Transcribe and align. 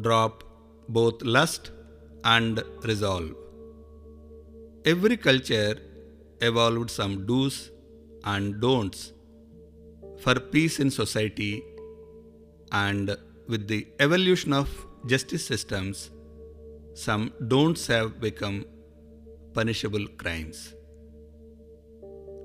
drop 0.00 0.44
both 0.88 1.22
lust 1.22 1.70
and 2.24 2.62
resolve. 2.84 3.34
Every 4.84 5.16
culture 5.16 5.76
evolved 6.40 6.90
some 6.90 7.26
do's 7.26 7.70
and 8.24 8.60
don'ts 8.60 9.12
for 10.18 10.34
peace 10.34 10.78
in 10.80 10.90
society, 10.90 11.62
and 12.70 13.16
with 13.48 13.66
the 13.68 13.86
evolution 13.98 14.52
of 14.52 14.68
justice 15.06 15.44
systems, 15.44 16.10
some 16.94 17.32
don'ts 17.48 17.86
have 17.88 18.20
become 18.20 18.64
punishable 19.52 20.06
crimes. 20.16 20.74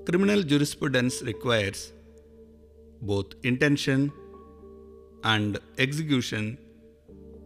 Criminal 0.06 0.42
jurisprudence 0.42 1.22
requires 1.22 1.92
both 3.02 3.34
intention 3.44 4.12
and 5.22 5.58
execution 5.78 6.58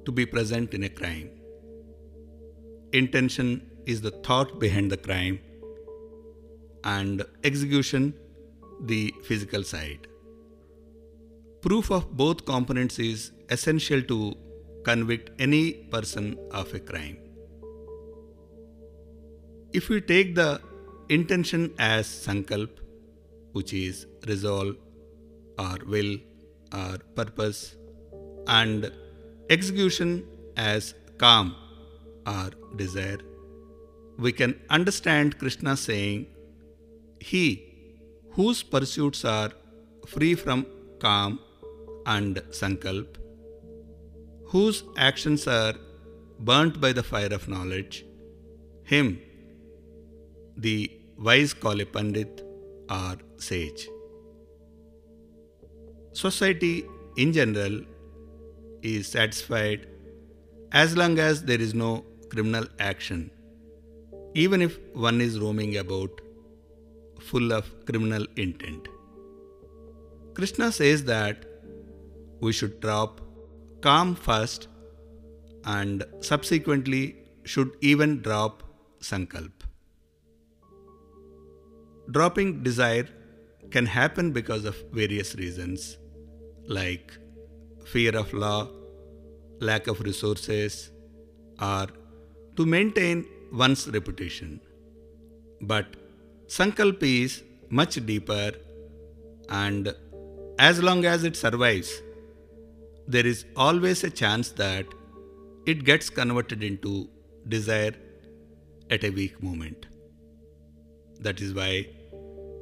to 0.04 0.12
be 0.12 0.26
present 0.26 0.74
in 0.74 0.84
a 0.84 0.88
crime. 0.88 1.30
Intention 2.92 3.70
is 3.86 4.00
the 4.00 4.10
thought 4.10 4.58
behind 4.60 4.90
the 4.90 4.96
crime, 4.96 5.40
and 6.84 7.24
execution 7.44 8.14
the 8.82 9.14
physical 9.24 9.62
side. 9.62 10.06
Proof 11.60 11.90
of 11.90 12.16
both 12.16 12.44
components 12.44 12.98
is 12.98 13.32
essential 13.48 14.02
to 14.02 14.34
convict 14.84 15.30
any 15.38 15.72
person 15.94 16.36
of 16.50 16.74
a 16.74 16.80
crime. 16.80 17.18
If 19.72 19.88
we 19.88 20.00
take 20.00 20.34
the 20.34 20.60
intention 21.08 21.72
as 21.78 22.06
sankalp, 22.06 22.70
which 23.52 23.72
is 23.72 24.06
resolve 24.26 24.76
or 25.58 25.76
will 25.86 26.16
or 26.74 26.98
purpose, 27.14 27.76
and 28.48 28.90
execution 29.56 30.10
as 30.56 30.94
kam 31.22 31.54
or 32.26 32.50
desire, 32.76 33.20
we 34.18 34.32
can 34.32 34.52
understand 34.70 35.38
Krishna 35.38 35.76
saying, 35.76 36.26
He 37.20 37.46
whose 38.36 38.62
pursuits 38.62 39.24
are 39.24 39.50
free 40.12 40.34
from 40.42 40.66
kam 41.00 41.38
and 42.06 42.36
sankalp, 42.60 43.18
whose 44.52 44.82
actions 44.96 45.46
are 45.46 45.74
burnt 46.50 46.80
by 46.80 46.92
the 46.98 47.02
fire 47.02 47.32
of 47.38 47.48
knowledge, 47.54 48.04
him 48.92 49.08
the 50.56 50.76
wise 51.18 51.52
call 51.54 51.80
a 51.80 51.88
pandit 51.96 52.42
or 52.90 53.16
sage. 53.36 53.88
Society 56.12 56.74
in 57.16 57.32
general 57.32 57.80
is 58.82 59.06
satisfied 59.06 59.86
as 60.72 60.96
long 60.96 61.18
as 61.18 61.44
there 61.44 61.60
is 61.60 61.74
no 61.74 62.04
criminal 62.30 62.66
action, 62.78 63.30
even 64.34 64.62
if 64.62 64.78
one 64.94 65.20
is 65.20 65.38
roaming 65.38 65.76
about 65.76 66.20
full 67.20 67.52
of 67.52 67.70
criminal 67.86 68.26
intent. 68.36 68.88
Krishna 70.34 70.72
says 70.72 71.04
that 71.04 71.44
we 72.40 72.52
should 72.52 72.80
drop 72.80 73.20
kam 73.82 74.14
first 74.14 74.68
and 75.64 76.04
subsequently 76.20 77.16
should 77.44 77.76
even 77.80 78.20
drop 78.22 78.62
sankalp. 79.00 79.52
Dropping 82.10 82.62
desire 82.62 83.08
can 83.70 83.86
happen 83.86 84.32
because 84.32 84.64
of 84.64 84.76
various 84.92 85.34
reasons 85.36 85.98
like 86.66 87.16
fear 87.84 88.16
of 88.16 88.32
law, 88.32 88.68
lack 89.60 89.86
of 89.86 90.00
resources, 90.00 90.90
or 91.60 91.86
to 92.56 92.66
maintain 92.66 93.26
one's 93.52 93.88
reputation. 93.88 94.60
But 95.60 95.86
Sankalp 96.46 97.02
is 97.02 97.42
much 97.70 97.94
deeper, 98.06 98.52
and 99.48 99.94
as 100.58 100.82
long 100.82 101.04
as 101.04 101.24
it 101.24 101.36
survives, 101.36 102.02
there 103.06 103.26
is 103.26 103.44
always 103.56 104.04
a 104.04 104.10
chance 104.10 104.50
that 104.52 104.86
it 105.66 105.84
gets 105.84 106.10
converted 106.10 106.62
into 106.62 107.08
desire 107.48 107.94
at 108.90 109.04
a 109.04 109.10
weak 109.10 109.42
moment. 109.42 109.86
That 111.20 111.40
is 111.40 111.54
why 111.54 111.88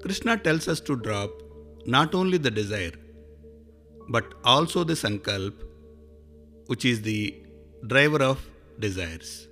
Krishna 0.03 0.37
tells 0.37 0.69
us 0.69 0.81
to 0.81 0.97
drop 0.97 1.31
not 1.87 2.15
only 2.15 2.39
the 2.39 2.51
desire 2.51 2.93
but 4.17 4.35
also 4.45 4.83
the 4.83 4.95
sankalp, 4.95 5.55
which 6.67 6.85
is 6.85 7.03
the 7.03 7.35
driver 7.87 8.23
of 8.23 8.45
desires. 8.79 9.47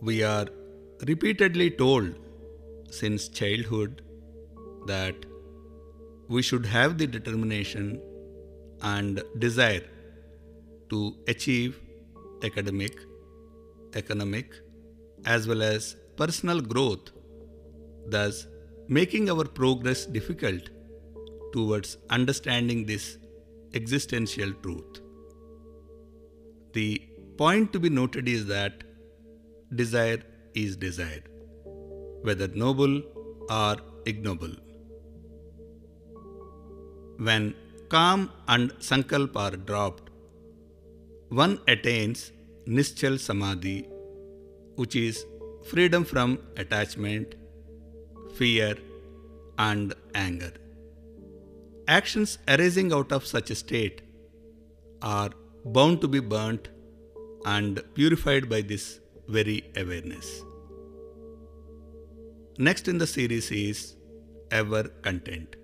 We 0.00 0.22
are 0.24 0.46
repeatedly 1.06 1.70
told 1.70 2.14
since 2.90 3.28
childhood 3.28 4.02
that 4.86 5.14
we 6.28 6.42
should 6.42 6.66
have 6.66 6.98
the 6.98 7.06
determination 7.06 8.00
and 8.82 9.22
desire 9.38 9.84
to 10.90 11.16
achieve 11.28 11.80
academic, 12.42 12.98
economic, 13.94 14.54
as 15.24 15.46
well 15.46 15.62
as 15.62 15.96
personal 16.16 16.60
growth, 16.60 17.12
thus 18.06 18.46
making 18.88 19.30
our 19.30 19.44
progress 19.44 20.04
difficult 20.06 20.70
towards 21.56 21.96
understanding 22.10 22.84
this 22.84 23.04
existential 23.74 24.52
truth. 24.64 25.00
The 26.74 26.88
point 27.38 27.72
to 27.72 27.80
be 27.80 27.90
noted 27.98 28.28
is 28.28 28.46
that 28.46 28.84
desire 29.74 30.22
is 30.54 30.76
desire, 30.76 31.22
whether 32.22 32.48
noble 32.48 33.02
or 33.48 33.76
ignoble. 34.04 34.54
When 37.28 37.54
kam 37.90 38.30
and 38.48 38.72
sankalp 38.90 39.36
are 39.44 39.56
dropped, 39.56 40.10
one 41.30 41.58
attains 41.66 42.32
nischal 42.66 43.18
samadhi, 43.18 43.78
which 44.76 44.94
is 44.94 45.24
freedom 45.70 46.04
from 46.04 46.38
attachment, 46.56 47.34
fear, 48.36 48.76
and 49.58 49.94
anger. 50.14 50.52
Actions 51.88 52.38
arising 52.48 52.92
out 52.92 53.12
of 53.12 53.24
such 53.24 53.50
a 53.50 53.54
state 53.54 54.02
are 55.02 55.30
bound 55.64 56.00
to 56.00 56.08
be 56.08 56.18
burnt 56.18 56.68
and 57.44 57.80
purified 57.94 58.48
by 58.48 58.60
this 58.60 58.98
very 59.28 59.62
awareness. 59.76 60.42
Next 62.58 62.88
in 62.88 62.98
the 62.98 63.06
series 63.06 63.52
is 63.52 63.94
Ever 64.50 64.84
Content. 65.02 65.54